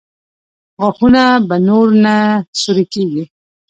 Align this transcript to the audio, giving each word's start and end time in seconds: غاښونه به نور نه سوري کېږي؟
غاښونه 0.79 1.23
به 1.47 1.55
نور 1.67 1.87
نه 2.03 2.15
سوري 2.61 2.85
کېږي؟ 2.93 3.23